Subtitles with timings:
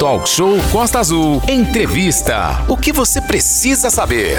[0.00, 1.42] Talk Show Costa Azul.
[1.46, 2.64] Entrevista.
[2.66, 4.38] O que você precisa saber?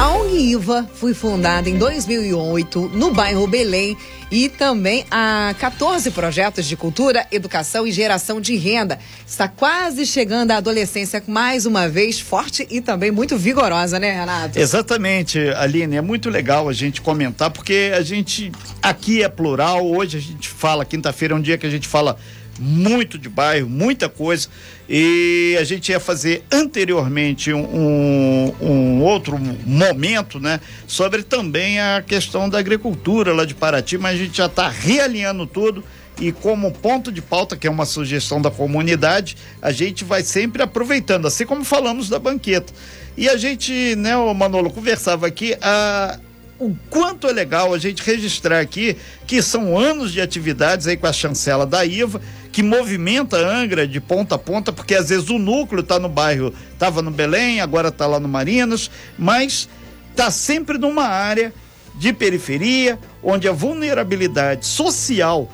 [0.00, 3.98] A ONG IVA foi fundada em 2008 no bairro Belém
[4.30, 8.98] e também há 14 projetos de cultura, educação e geração de renda.
[9.26, 14.58] Está quase chegando à adolescência mais uma vez forte e também muito vigorosa, né, Renato?
[14.58, 15.96] Exatamente, Aline.
[15.96, 18.50] É muito legal a gente comentar porque a gente
[18.82, 19.86] aqui é plural.
[19.86, 22.16] Hoje a gente fala, quinta-feira é um dia que a gente fala
[22.58, 24.48] muito de bairro, muita coisa.
[24.88, 30.60] E a gente ia fazer anteriormente um, um, outro momento, né?
[30.86, 35.46] Sobre também a questão da agricultura lá de Paraty, mas a gente já está realinhando
[35.46, 35.84] tudo.
[36.20, 40.62] E como ponto de pauta, que é uma sugestão da comunidade, a gente vai sempre
[40.62, 42.72] aproveitando, assim como falamos da banqueta.
[43.16, 46.18] E a gente, né, o Manolo, conversava aqui, a,
[46.58, 51.06] o quanto é legal a gente registrar aqui que são anos de atividades aí com
[51.06, 55.38] a chancela da IVA que movimenta Angra de ponta a ponta, porque às vezes o
[55.38, 59.68] núcleo está no bairro, estava no Belém, agora está lá no Marinas, mas
[60.10, 61.52] está sempre numa área
[61.94, 65.48] de periferia, onde a vulnerabilidade social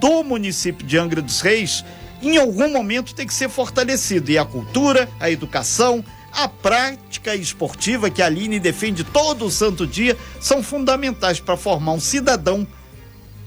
[0.00, 1.84] do município de Angra dos Reis,
[2.22, 4.30] em algum momento tem que ser fortalecido.
[4.30, 10.16] E a cultura, a educação, a prática esportiva que a Aline defende todo santo dia
[10.40, 12.66] são fundamentais para formar um cidadão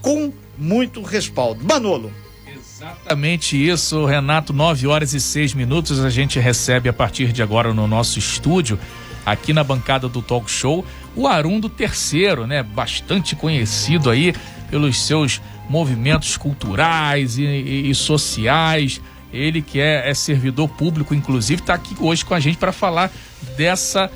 [0.00, 1.64] com muito respaldo.
[1.64, 2.12] Manolo.
[2.46, 4.52] Exatamente isso, Renato.
[4.52, 6.04] 9 horas e 6 minutos.
[6.04, 8.78] A gente recebe a partir de agora no nosso estúdio,
[9.24, 10.84] aqui na bancada do Talk Show,
[11.16, 12.62] o Arundo Terceiro, né?
[12.62, 14.34] Bastante conhecido aí
[14.70, 19.00] pelos seus movimentos culturais e, e, e sociais.
[19.34, 23.10] Ele que é, é servidor público, inclusive, está aqui hoje com a gente para falar
[23.56, 24.10] dessa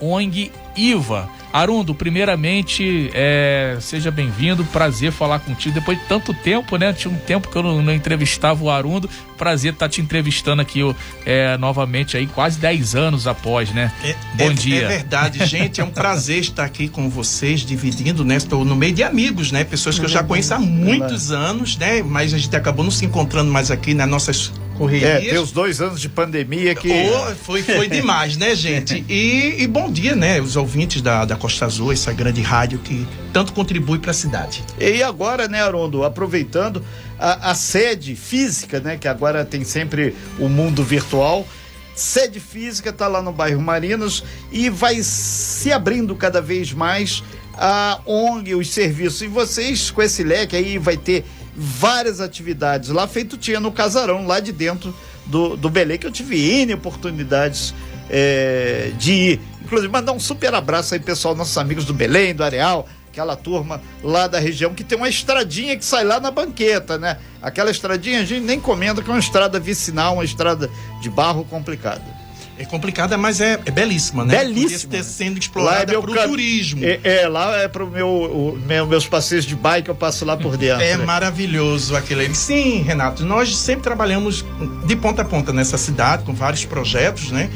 [0.00, 1.28] ONG IVA.
[1.52, 5.74] Arundo, primeiramente, é, seja bem-vindo, prazer falar contigo.
[5.74, 6.92] Depois de tanto tempo, né?
[6.92, 9.10] Tinha um tempo que eu não, não entrevistava o Arundo.
[9.36, 10.80] Prazer estar tá te entrevistando aqui
[11.26, 13.92] é, novamente aí, quase 10 anos após, né?
[14.04, 14.84] É, Bom é, dia.
[14.84, 15.80] É verdade, gente.
[15.80, 18.36] É um prazer estar aqui com vocês, dividindo, né?
[18.36, 19.64] Estou no meio de amigos, né?
[19.64, 22.00] Pessoas que eu já conheço há muitos anos, né?
[22.00, 25.26] Mas a gente acabou não se encontrando mais aqui nas nossas correrias.
[25.26, 26.88] É, tem os dois anos de pandemia que.
[26.90, 29.04] Oh, foi, foi demais, né, gente?
[29.10, 30.40] E, e, bom dia, né?
[30.40, 34.64] Os ouvintes da, da Costa Azul, essa grande rádio que tanto contribui para a cidade.
[34.78, 36.82] E agora, né, Arondo, aproveitando
[37.18, 38.96] a, a sede física, né?
[38.96, 41.46] Que agora tem sempre o mundo virtual
[41.92, 47.22] sede física está lá no bairro Marinos e vai se abrindo cada vez mais
[47.54, 49.20] a ONG, os serviços.
[49.20, 54.26] E vocês, com esse leque aí, vai ter várias atividades lá, feito tinha no casarão,
[54.26, 54.94] lá de dentro
[55.26, 57.74] do, do Belém, que eu tive N oportunidades
[58.08, 59.40] é, de ir.
[59.62, 63.80] Inclusive, mandar um super abraço aí, pessoal, nossos amigos do Belém, do Areal, aquela turma
[64.02, 67.18] lá da região que tem uma estradinha que sai lá na banqueta, né?
[67.42, 71.44] Aquela estradinha a gente nem comenta que é uma estrada vicinal, uma estrada de barro
[71.44, 72.19] complicada.
[72.60, 74.36] É complicada, mas é, é belíssima, né?
[74.36, 74.90] Belíssima.
[74.90, 76.84] Podia sendo explorada é para o turismo.
[76.84, 80.36] É, é, lá é para meu, o meu, meus passeios de bike, eu passo lá
[80.36, 80.82] por dentro.
[80.82, 82.34] É maravilhoso aquele.
[82.34, 84.44] Sim, Renato, nós sempre trabalhamos
[84.84, 87.48] de ponta a ponta nessa cidade, com vários projetos, né?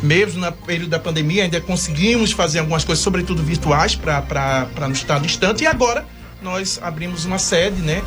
[0.00, 5.18] Mesmo no período da pandemia, ainda conseguimos fazer algumas coisas, sobretudo virtuais, para não estar
[5.18, 5.64] distante.
[5.64, 6.06] E agora
[6.40, 8.04] nós abrimos uma sede, né?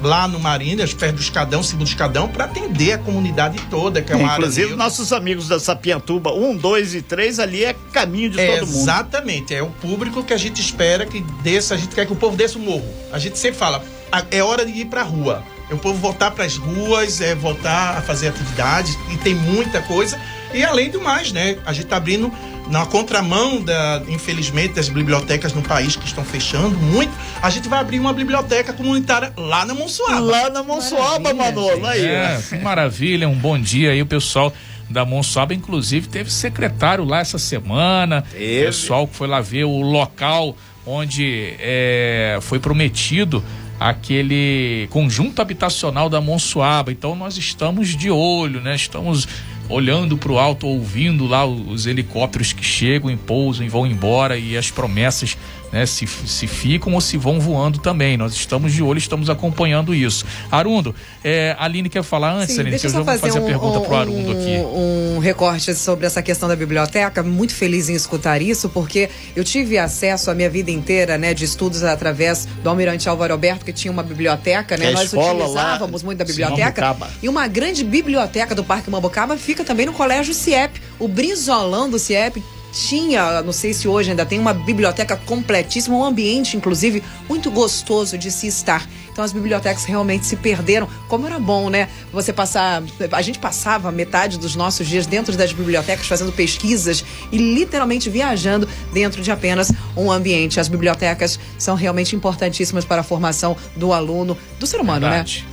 [0.00, 4.16] Lá no Marinas, perto do Escadão, segundo Escadão, para atender a comunidade toda, que é
[4.16, 4.76] uma Inclusive, área.
[4.76, 8.78] nossos amigos da Sapiantuba, um, dois e três, ali é caminho de é, todo mundo.
[8.78, 12.16] Exatamente, é o público que a gente espera que desça, a gente quer que o
[12.16, 12.88] povo desça o morro.
[13.12, 13.84] A gente sempre fala,
[14.30, 15.44] é hora de ir para a rua.
[15.70, 19.80] É o povo voltar para as ruas, é voltar a fazer atividades, e tem muita
[19.80, 20.18] coisa.
[20.52, 21.56] E além do mais, né?
[21.64, 22.32] A gente está abrindo
[22.70, 27.80] na contramão da, infelizmente, das bibliotecas no país que estão fechando muito, a gente vai
[27.80, 30.20] abrir uma biblioteca comunitária lá na Monsuaba.
[30.20, 32.04] Lá na Monsuaba, Manolo, aí.
[32.04, 34.52] É, maravilha, um bom dia aí o pessoal
[34.88, 38.66] da Monsuaba, inclusive teve secretário lá essa semana, teve.
[38.66, 43.44] pessoal que foi lá ver o local onde é, foi prometido
[43.80, 46.92] aquele conjunto habitacional da Monsuaba.
[46.92, 48.74] Então nós estamos de olho, né?
[48.74, 49.26] Estamos
[49.70, 54.56] olhando para o alto, ouvindo lá os helicópteros que chegam pousam e vão embora e
[54.56, 55.38] as promessas
[55.72, 58.16] né, se, se ficam ou se vão voando também.
[58.16, 60.24] Nós estamos de olho, estamos acompanhando isso.
[60.50, 63.44] Arundo, é, a Aline quer falar antes, Sim, Aline, que eu já vou fazer um,
[63.44, 64.56] a pergunta um, pro Arundo aqui.
[64.74, 69.78] Um recorte sobre essa questão da biblioteca, muito feliz em escutar isso, porque eu tive
[69.78, 73.92] acesso a minha vida inteira, né, de estudos através do Almirante Álvaro Alberto, que tinha
[73.92, 74.86] uma biblioteca, né?
[74.86, 76.96] É Nós utilizávamos muito da biblioteca.
[77.22, 80.80] e uma grande biblioteca do Parque Mambucaba fica também no Colégio CIEP.
[80.98, 86.04] O Brizolão do CIEP tinha, não sei se hoje ainda tem, uma biblioteca completíssima, um
[86.04, 88.88] ambiente, inclusive, muito gostoso de se estar.
[89.10, 90.88] Então as bibliotecas realmente se perderam.
[91.08, 91.88] Como era bom, né?
[92.12, 92.82] Você passar.
[93.12, 98.68] A gente passava metade dos nossos dias dentro das bibliotecas fazendo pesquisas e literalmente viajando
[98.92, 100.60] dentro de apenas um ambiente.
[100.60, 105.24] As bibliotecas são realmente importantíssimas para a formação do aluno, do ser humano, né?
[105.24, 105.46] Verdade.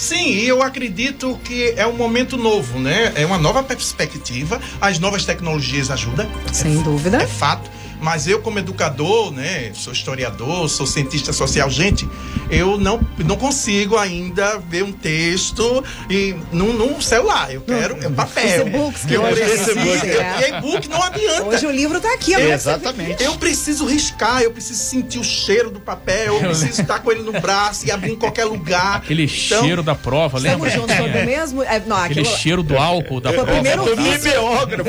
[0.00, 3.12] Sim, e eu acredito que é um momento novo, né?
[3.14, 4.58] É uma nova perspectiva.
[4.80, 6.26] As novas tecnologias ajudam.
[6.50, 7.18] Sem é, dúvida.
[7.18, 7.70] É fato.
[8.00, 9.70] Mas eu, como educador, né?
[9.74, 12.08] Sou historiador, sou cientista social, gente,
[12.50, 17.52] eu não, não consigo ainda ver um texto e num, num celular.
[17.52, 18.62] Eu quero é papel.
[18.64, 19.78] Os e-books que eu preciso?
[19.78, 21.44] E e-book não adianta.
[21.44, 22.52] Hoje o livro está aqui, É, ó.
[22.52, 23.22] exatamente.
[23.22, 27.22] Eu preciso riscar, eu preciso sentir o cheiro do papel, eu preciso estar com ele
[27.22, 28.96] no braço e abrir em qualquer lugar.
[28.96, 30.68] Aquele Então, cheiro da prova, lembra?
[30.68, 31.62] Estamos juntos sobre o mesmo.
[31.62, 33.60] É, não, Aquele aquilo, cheiro do álcool da Foi o prova.
[33.60, 34.30] primeiro Do vício.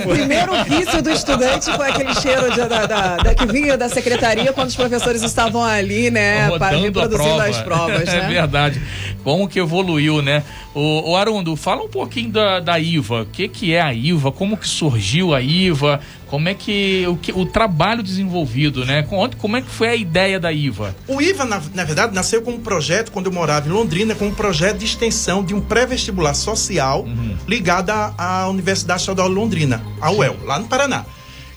[0.06, 3.90] O primeiro vício do estudante foi aquele cheiro de- da, da- da- que vinha da
[3.90, 7.46] secretaria quando os professores estavam ali, né, para rodando reproduzindo prova.
[7.48, 8.28] as provas, É né?
[8.28, 8.82] verdade.
[9.24, 10.44] Como que evoluiu, né?
[10.74, 13.22] O, o Arundo, fala um pouquinho da, da IVA.
[13.22, 14.32] O que, que é a IVA?
[14.32, 16.00] Como que surgiu a IVA?
[16.28, 19.04] Como é que o, que, o trabalho desenvolvido, né?
[19.38, 20.96] Como é que foi a ideia da IVA?
[21.08, 24.32] O IVA, na, na verdade, nasceu como um projeto, quando eu morava em Londrina, como
[24.32, 27.06] um projeto de extensão de um pré-vestibular social
[27.48, 31.06] ligado à, à Universidade Estadual de Londrina, a UEL, lá no Paraná.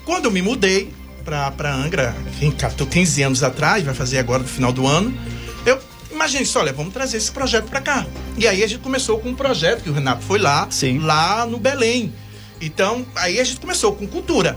[0.05, 0.93] Quando eu me mudei
[1.25, 5.17] para Angra, em 14, 15 anos atrás, vai fazer agora no final do ano,
[5.65, 5.79] eu
[6.11, 8.07] imaginei isso, olha, vamos trazer esse projeto para cá.
[8.37, 10.99] E aí a gente começou com um projeto, que o Renato foi lá, Sim.
[10.99, 12.13] lá no Belém.
[12.61, 14.57] Então, aí a gente começou com cultura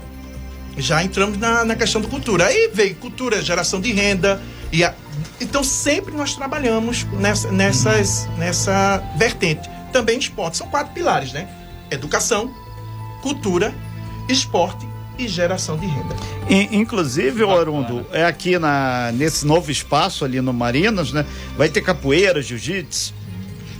[0.80, 2.46] já entramos na, na questão da cultura.
[2.46, 4.40] Aí veio cultura, geração de renda.
[4.70, 4.94] E a-
[5.40, 9.68] então sempre nós trabalhamos nessa, nessas, nessa vertente.
[9.92, 10.56] Também esporte.
[10.56, 11.48] São quatro pilares, né?
[11.90, 12.54] Educação,
[13.22, 13.74] cultura,
[14.28, 14.86] esporte
[15.18, 16.14] e geração de renda.
[16.48, 21.26] In- Inclusive, ô Arundo, é aqui na, nesse novo espaço ali no Marinas, né?
[21.56, 23.12] Vai ter capoeira, jiu-jitsu,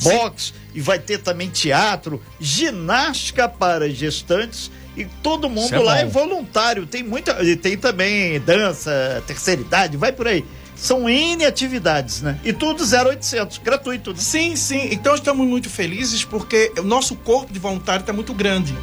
[0.02, 6.04] boxe e vai ter também teatro, ginástica para gestantes e todo mundo é lá é
[6.04, 6.86] voluntário.
[6.86, 10.44] Tem muita, e tem também dança, terceira idade, vai por aí.
[10.74, 12.38] São N atividades, né?
[12.44, 14.10] E tudo 0800, gratuito.
[14.12, 14.16] né?
[14.20, 14.88] Sim, sim.
[14.92, 18.76] Então estamos muito felizes porque o nosso corpo de voluntário está muito grande.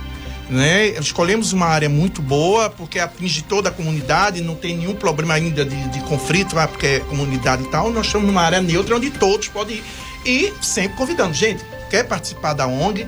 [0.50, 0.90] Né?
[0.90, 5.66] Escolhemos uma área muito boa porque atinge toda a comunidade, não tem nenhum problema ainda
[5.66, 7.92] de, de conflito, ah, porque é comunidade e tal.
[7.92, 9.84] Nós estamos numa área neutra onde todos podem ir.
[10.26, 13.08] E sempre convidando, gente, quer participar da ONG?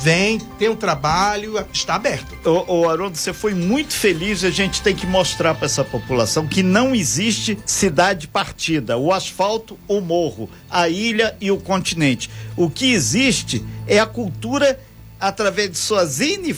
[0.00, 2.36] Vem, tem um trabalho, está aberto.
[2.48, 6.46] Ô, ô Haroldo, você foi muito feliz a gente tem que mostrar para essa população
[6.46, 12.30] que não existe cidade partida, o asfalto, o morro, a ilha e o continente.
[12.56, 14.78] O que existe é a cultura
[15.20, 16.54] através de suas N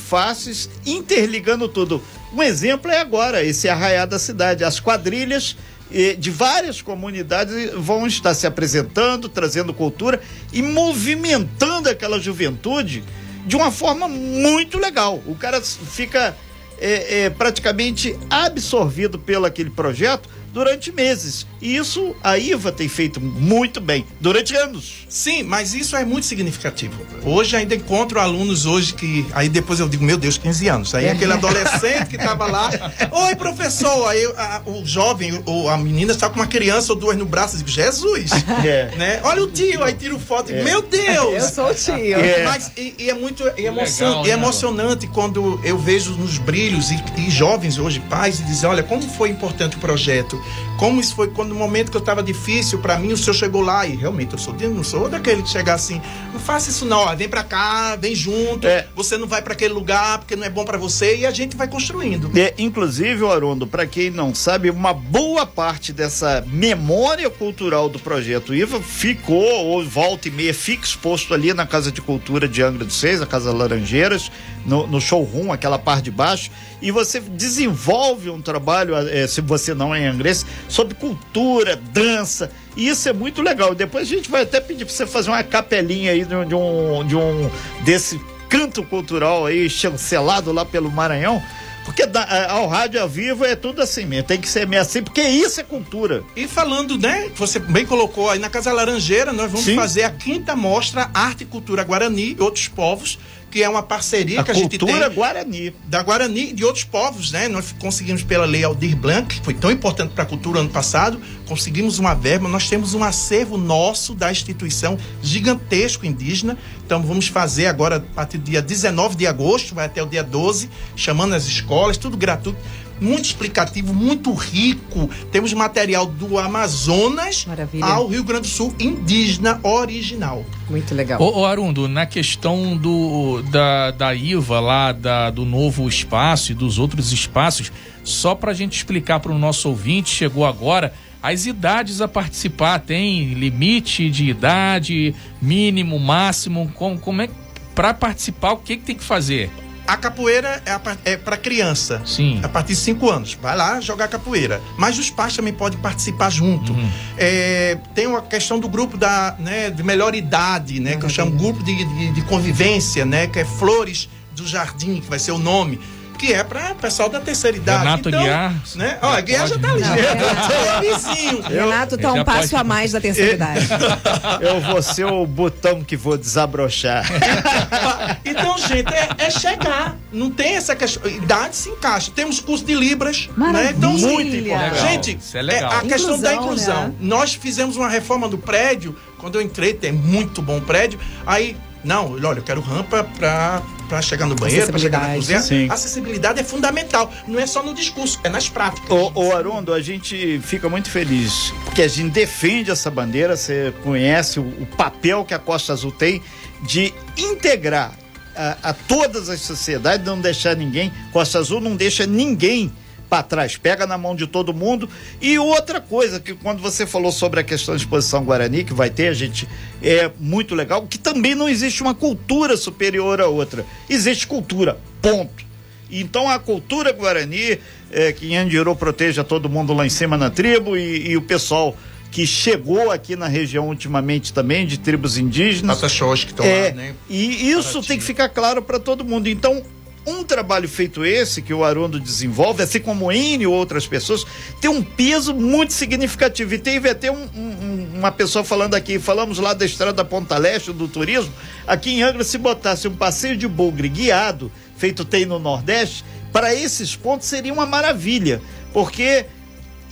[0.86, 2.02] interligando tudo.
[2.32, 4.62] Um exemplo é agora, esse arraiar da cidade.
[4.62, 5.56] As quadrilhas
[5.92, 10.20] eh, de várias comunidades vão estar se apresentando, trazendo cultura
[10.52, 13.02] e movimentando aquela juventude
[13.46, 15.22] de uma forma muito legal.
[15.26, 16.36] O cara fica
[16.80, 21.46] é, praticamente absorvido pelo aquele projeto durante meses.
[21.60, 25.06] E isso a IVA tem feito muito bem, durante anos.
[25.08, 26.94] Sim, mas isso é muito significativo.
[27.24, 30.94] Hoje ainda encontro alunos hoje que aí depois eu digo, meu Deus, 15 anos.
[30.94, 32.70] Aí aquele adolescente que estava lá,
[33.10, 37.16] oi professor, aí a- o jovem ou a menina está com uma criança ou duas
[37.16, 38.30] no braço, eu digo, Jesus,
[38.64, 38.94] É.
[38.96, 39.20] né?
[39.24, 41.42] Olha o tio, aí tira foto, e, meu Deus.
[41.44, 41.94] Eu sou o tio.
[42.18, 42.44] É.
[42.44, 46.12] Mas e, e é muito e emoção, legal, e né, é emocionante quando eu vejo
[46.12, 50.39] nos brilhos e, e jovens hoje, pais, e dizem, olha, como foi importante o projeto,
[50.78, 53.60] como isso foi quando no momento que eu estava difícil para mim, o senhor chegou
[53.60, 56.00] lá e realmente eu sou não sou daquele que chegar assim,
[56.32, 58.86] não faça isso não, ó, vem para cá, vem junto, É.
[58.94, 61.56] você não vai para aquele lugar porque não é bom para você e a gente
[61.56, 62.30] vai construindo.
[62.36, 68.54] É, inclusive, Arundo, para quem não sabe, uma boa parte dessa memória cultural do projeto
[68.54, 72.84] IVA ficou, ou volta e meia, fica exposto ali na Casa de Cultura de Angra
[72.84, 74.30] dos Seis, a Casa Laranjeiras,
[74.66, 76.50] no, no showroom, aquela parte de baixo,
[76.82, 82.88] e você desenvolve um trabalho, eh, se você não é angrense, sobre cultura, dança, e
[82.88, 83.74] isso é muito legal.
[83.74, 86.54] Depois a gente vai até pedir para você fazer uma capelinha aí de um, de
[86.54, 87.50] um, de um
[87.84, 91.42] desse canto cultural aí, chancelado lá pelo Maranhão,
[91.84, 94.82] porque da- a- ao rádio ao vivo é tudo assim mesmo, tem que ser meio
[94.82, 96.22] assim, porque isso é cultura.
[96.36, 99.76] E falando, né, você bem colocou aí na Casa Laranjeira, nós vamos Sim.
[99.76, 103.18] fazer a quinta mostra Arte e Cultura Guarani e outros povos,
[103.50, 105.74] que é uma parceria A que a gente cultura tem Guarani.
[105.86, 107.48] da Guarani e de outros povos, né?
[107.48, 111.20] Nós conseguimos pela lei Aldir Blanc, que foi tão importante para a cultura ano passado,
[111.46, 116.56] conseguimos uma verba, nós temos um acervo nosso da instituição gigantesco indígena.
[116.86, 120.22] Então vamos fazer agora a partir do dia 19 de agosto, vai até o dia
[120.22, 122.58] 12, chamando as escolas, tudo gratuito.
[123.00, 125.08] Muito explicativo, muito rico.
[125.32, 127.84] Temos material do Amazonas Maravilha.
[127.84, 130.44] ao Rio Grande do Sul, indígena original.
[130.68, 131.20] Muito legal.
[131.20, 136.54] Ô, ô Arundo, na questão do, da, da IVA lá, da, do novo espaço e
[136.54, 137.72] dos outros espaços,
[138.04, 140.92] só para a gente explicar para o nosso ouvinte, chegou agora,
[141.22, 147.28] as idades a participar, tem limite de idade, mínimo, máximo, como, como é
[147.74, 149.50] para participar, o que, que tem que fazer?
[149.90, 152.00] A capoeira é, a é para criança.
[152.06, 152.38] Sim.
[152.44, 153.34] A partir de 5 anos.
[153.42, 154.60] Vai lá jogar capoeira.
[154.78, 156.72] Mas os pais também podem participar junto.
[156.72, 156.90] Uhum.
[157.18, 160.94] É, tem uma questão do grupo da, né, de melhor idade, né?
[160.96, 163.26] Que eu chamo grupo de, de, de convivência, né?
[163.26, 165.80] Que é Flores do Jardim, que vai ser o nome.
[166.20, 167.78] Que é para pessoal da terceira idade.
[167.82, 168.98] Renato então, Guiar, Né?
[169.00, 169.80] já Ó, a Guiar já tá ali.
[169.80, 171.40] Não, É vizinho.
[171.42, 173.66] Renato tá um já passo pode- a mais da terceira idade.
[174.42, 177.06] Eu vou ser o botão que vou desabrochar.
[178.24, 179.96] Então, gente, é, é chegar.
[180.12, 181.10] Não tem essa questão.
[181.10, 182.10] Idade se encaixa.
[182.14, 183.28] Temos curso de Libras.
[183.36, 183.64] Maravilha.
[183.70, 183.74] Né?
[183.76, 184.70] Então, Muito importante.
[184.72, 184.74] Legal.
[184.88, 185.72] Gente, Isso é legal.
[185.72, 186.88] a questão da Inclusão, inclusão.
[186.88, 186.94] né?
[187.00, 188.94] Nós fizemos uma reforma do prédio.
[189.18, 190.98] Quando eu entrei, tem muito bom prédio.
[191.26, 195.42] Aí, não, olha, eu quero rampa pra, pra chegar no banheiro, pra chegar na Acessibilidade.
[195.42, 195.66] cozinha.
[195.66, 195.72] Sim.
[195.72, 197.12] Acessibilidade é fundamental.
[197.26, 198.90] Não é só no discurso, é nas práticas.
[198.90, 203.72] Ô, ô Arundo, a gente fica muito feliz porque a gente defende essa bandeira, você
[203.82, 206.22] conhece o, o papel que a Costa Azul tem
[206.62, 207.92] de integrar
[208.36, 210.92] a, a todas as sociedades, não deixar ninguém.
[211.12, 212.72] Costa Azul não deixa ninguém
[213.10, 214.88] para trás, pega na mão de todo mundo.
[215.20, 218.88] E outra coisa, que quando você falou sobre a questão de exposição Guarani, que vai
[218.88, 219.48] ter, a gente
[219.82, 223.66] é muito legal, que também não existe uma cultura superior à outra.
[223.88, 225.44] Existe cultura, ponto.
[225.90, 227.58] Então a cultura guarani,
[227.90, 231.76] é, que Yandirô proteja todo mundo lá em cima na tribo e, e o pessoal
[232.12, 235.76] que chegou aqui na região ultimamente também, de tribos indígenas.
[235.76, 236.94] Pataxós que estão É, lá, né?
[237.08, 237.88] e isso Paraty.
[237.88, 239.28] tem que ficar claro para todo mundo.
[239.28, 239.62] Então,
[240.06, 244.26] um trabalho feito esse que o Arundo desenvolve, assim como o Ine e outras pessoas,
[244.60, 246.54] tem um peso muito significativo.
[246.54, 250.38] E teve até um- um- uma pessoa falando aqui, falamos lá da estrada da Ponta
[250.38, 251.32] Leste, do turismo,
[251.66, 256.54] aqui em Angra, se botasse um passeio de bugre guiado, feito tem no Nordeste, para
[256.54, 258.40] esses pontos seria uma maravilha,
[258.72, 259.26] porque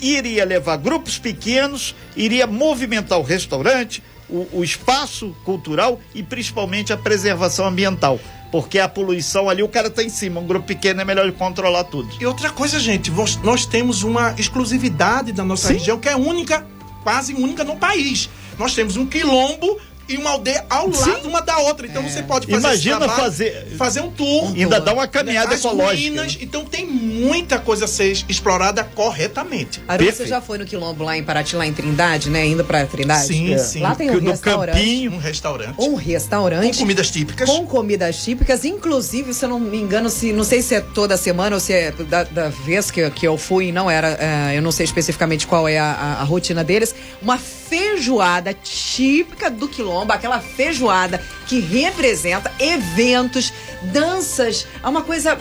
[0.01, 6.97] iria levar grupos pequenos, iria movimentar o restaurante, o, o espaço cultural e principalmente a
[6.97, 8.21] preservação ambiental.
[8.51, 11.33] Porque a poluição ali, o cara tá em cima, um grupo pequeno é melhor de
[11.33, 12.09] controlar tudo.
[12.19, 13.13] E outra coisa, gente,
[13.43, 15.75] nós temos uma exclusividade da nossa Sim.
[15.75, 16.67] região que é única,
[17.03, 18.31] quase única no país.
[18.59, 19.79] Nós temos um quilombo
[20.09, 21.87] e uma aldeia ao lado uma da outra.
[21.87, 24.53] Então você pode fazer Imagina trabalho, fazer- fazer um tour.
[24.55, 26.09] Ainda dá uma caminhada né, as ecológica.
[26.09, 26.39] ruínas.
[26.41, 29.83] Então tem muita coisa a ser explorada corretamente.
[29.87, 32.47] Aru, você já foi no Quilombo lá em Paraty, lá em Trindade, né?
[32.47, 33.27] Indo pra Trindade?
[33.27, 33.59] Sim, É.
[33.59, 33.81] sim.
[33.81, 34.75] Lá tem um no restaurante.
[34.77, 35.13] campinho.
[35.13, 35.71] Um restaurante.
[35.73, 36.79] Um Com restaurante.
[36.79, 37.49] comidas típicas.
[37.49, 41.17] Com comidas típicas, inclusive, se eu não me engano, se não sei se é toda
[41.17, 44.17] semana ou se é da, da vez que, que eu fui, não era,
[44.53, 49.51] é, eu não sei especificamente qual é a, a- a rotina deles, uma feijoada típica
[49.51, 53.53] do Quilombo, aquela feijoada que representa eventos,
[53.93, 55.37] danças, é uma coisa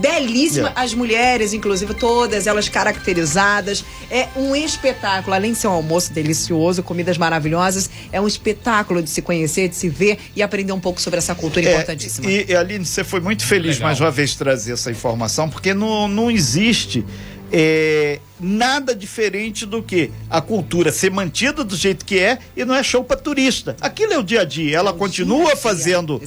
[0.00, 0.80] belíssima, Yeah.
[0.82, 3.84] as mulheres, inclusive, todas elas caracterizadas.
[4.10, 9.10] É um espetáculo, além de ser um almoço delicioso, comidas maravilhosas, é um espetáculo de
[9.10, 12.30] se conhecer, de se ver e aprender um pouco sobre essa cultura É, importantíssima.
[12.30, 13.88] e, e Aline, você foi muito feliz Legal.
[13.88, 17.04] mais uma vez trazer essa informação, porque não, não existe
[17.52, 22.74] é, nada diferente do que a cultura ser mantida do jeito que é e não
[22.74, 23.76] é show para turista.
[23.80, 24.76] Aquilo é o dia a dia.
[24.78, 26.18] Ela É continua dia fazendo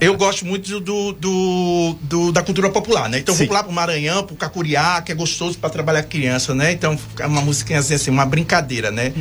[0.00, 3.18] Eu gosto muito do, do, do- da cultura popular, né?
[3.18, 3.46] Então Sim.
[3.46, 6.72] vou lá pro Maranhão, pro Cacuriá, que é gostoso pra trabalhar criança, né?
[6.72, 9.12] Então é uma musiquinha assim, uma brincadeira, né?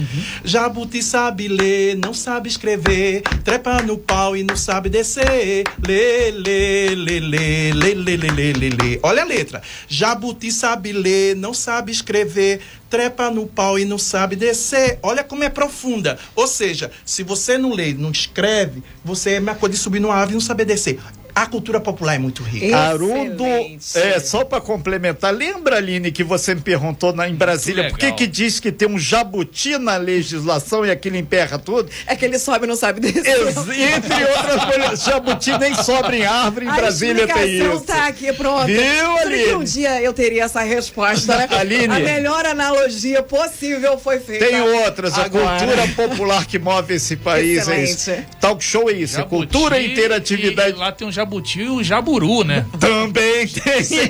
[0.44, 5.63] Jabuti sabe ler, não sabe escrever, trepa no pau e não sabe descer.
[5.86, 9.00] Lê, lê, lê, lê, lê, lê, lê, lê, lê, lê.
[9.01, 9.62] Olha a letra.
[9.88, 15.00] Jabuti sabe ler, não sabe escrever, trepa no pau e não sabe descer.
[15.01, 16.18] Olha como é profunda.
[16.36, 20.00] Ou seja, se você não lê, não escreve, você é a mesma coisa de subir
[20.00, 21.00] numa árvore e não saber descer.
[21.36, 22.77] A cultura popular é muito rica.
[22.77, 23.98] Arundo, Excelente.
[24.15, 28.10] é, só para complementar, lembra, Aline, que você me perguntou na, em Brasília por que,
[28.13, 31.89] que diz que tem um jabuti na legislação e aquilo emperra tudo?
[32.08, 33.25] É que ele sobe e não sabe descer.
[33.48, 37.82] Ex- Entre outras coisas, jabuti nem sobra em árvore, em A Brasília tem isso.
[37.82, 38.68] tá aqui, pronto.
[38.68, 39.65] Viu, Juro que um Aline?
[39.65, 41.48] dia eu teria essa resposta, né?
[41.51, 41.94] Aline?
[41.96, 44.46] A melhor analogia possível foi feita.
[44.46, 45.60] Tem outras, a agora.
[45.60, 48.12] cultura popular que move esse país é isso.
[48.46, 50.75] Talk show é isso, é Jabuti cultura e interatividade.
[50.75, 52.64] E lá tem um jabuti e um jaburu, né?
[52.80, 53.80] Também tem.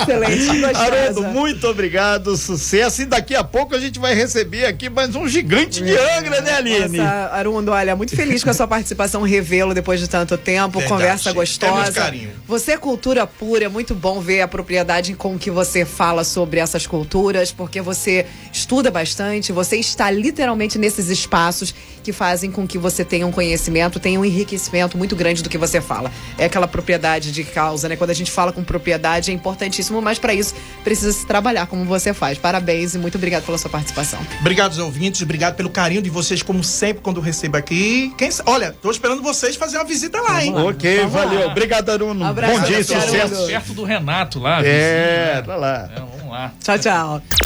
[0.00, 3.02] Excelente, Haroldo, muito obrigado, sucesso.
[3.02, 6.52] E daqui a pouco a gente vai receber aqui mais um gigante de Angra, né,
[6.52, 6.98] Aline?
[6.98, 10.88] Nossa, Arundo, olha, muito feliz com a sua participação, revelo depois de tanto tempo, Verdade.
[10.88, 11.74] conversa É gostosa.
[11.82, 12.30] muito carinho.
[12.46, 16.60] Você é cultura pura, é muito bom ver a propriedade com que você fala sobre
[16.60, 22.78] essas culturas, porque você estuda bastante, você está literalmente nesses espaços que fazem com que
[22.78, 26.10] você tenha um conhecimento, tenha um enriquecimento muito grande do que você fala.
[26.38, 27.96] É aquela propriedade de causa, né?
[27.96, 30.54] Quando a gente fala com propriedade é importantíssimo, mas para isso
[30.84, 32.38] precisa se trabalhar como você faz.
[32.38, 34.20] Parabéns e muito obrigado pela sua participação.
[34.40, 38.12] Obrigado aos ouvintes, obrigado pelo carinho de vocês, como sempre, quando recebo aqui.
[38.16, 40.54] Quem, olha, tô esperando vocês fazer uma visita lá, hein?
[40.54, 41.24] Ok, Vamos lá.
[41.24, 41.48] valeu.
[41.48, 42.24] Obrigado, Aruno.
[42.24, 43.46] Abraço, Bom dia sucesso.
[43.46, 44.60] Perto do Renato lá.
[44.60, 45.42] É, vizinho, né?
[45.42, 45.90] tá lá.
[45.94, 46.52] É, vamos lá.
[46.62, 47.45] Tchau, tchau.